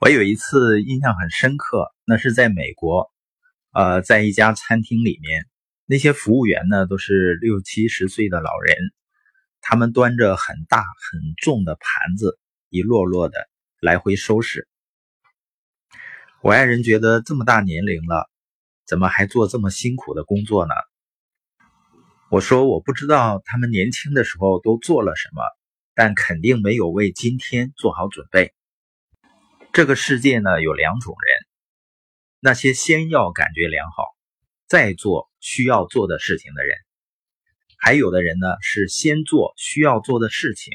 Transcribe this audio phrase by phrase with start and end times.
[0.00, 3.10] 我有一次印象很深刻，那是在美国，
[3.72, 5.46] 呃，在一家餐厅里面，
[5.86, 8.76] 那些服务员呢都是六七十岁的老人，
[9.62, 12.38] 他们端着很大很重的盘子，
[12.68, 13.48] 一摞摞的
[13.80, 14.68] 来回收拾。
[16.42, 18.28] 我爱人觉得这么大年龄了，
[18.86, 20.74] 怎么还做这么辛苦的工作呢？
[22.30, 25.42] 我说我不知道他们年轻的时候都做了什么，
[25.94, 28.52] 但肯定没有为今天做好准备。
[29.74, 31.46] 这个世界呢有两种人，
[32.38, 34.04] 那些先要感觉良好，
[34.68, 36.76] 再做需要做的事情的人；
[37.76, 40.74] 还有的人呢是先做需要做的事情，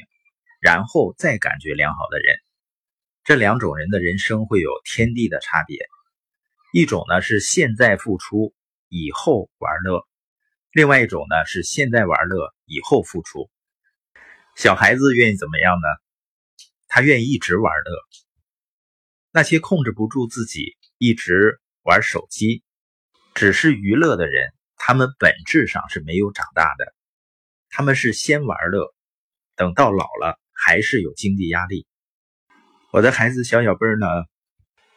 [0.60, 2.36] 然后再感觉良好的人。
[3.24, 5.78] 这两种人的人生会有天地的差别。
[6.74, 8.52] 一种呢是现在付出，
[8.90, 10.06] 以后玩乐；
[10.72, 13.50] 另外一种呢是现在玩乐，以后付出。
[14.56, 15.88] 小孩子愿意怎么样呢？
[16.86, 18.29] 他愿意一直玩乐。
[19.32, 22.64] 那些控制不住自己一直玩手机，
[23.32, 26.92] 只是娱乐的人，他们本质上是没有长大的。
[27.68, 28.92] 他们是先玩乐，
[29.54, 31.86] 等到老了还是有经济压力。
[32.90, 34.06] 我的孩子小小辈呢，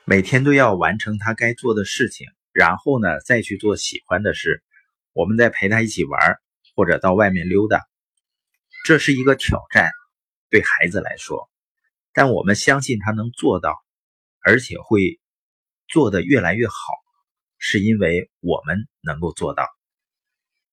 [0.04, 4.64] 每天都要完成他该做的事情，然后呢再去做喜欢的事。
[5.14, 6.40] 我们再陪他一起玩，
[6.76, 7.86] 或者到外面溜达，
[8.84, 9.92] 这是一个挑战，
[10.50, 11.52] 对孩子来说。
[12.14, 13.83] 但我们相信他能做到。
[14.44, 15.20] 而且会
[15.88, 16.74] 做得越来越好，
[17.58, 19.66] 是因为我们能够做到。